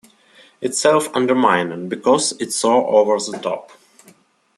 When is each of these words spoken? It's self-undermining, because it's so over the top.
It's 0.61 0.79
self-undermining, 0.81 1.87
because 1.87 2.31
it's 2.39 2.55
so 2.55 2.87
over 2.87 3.17
the 3.19 3.37
top. 3.37 3.71